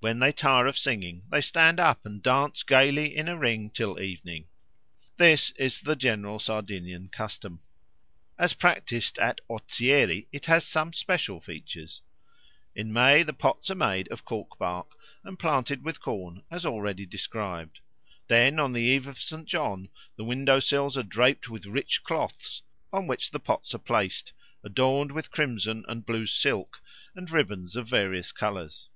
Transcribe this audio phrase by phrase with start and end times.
[0.00, 4.00] When they tire of singing they stand up and dance gaily in a ring till
[4.00, 4.48] evening.
[5.18, 7.60] This is the general Sardinian custom.
[8.36, 12.00] As practised at Ozieri it has some special features.
[12.74, 17.06] In May the pots are made of cork bark and planted with corn, as already
[17.06, 17.78] described.
[18.26, 19.46] Then on the Eve of St.
[19.46, 24.32] John the window sills are draped with rich cloths, on which the pots are placed,
[24.64, 26.82] adorned with crimson and blue silk
[27.14, 28.88] and ribbons of various colours.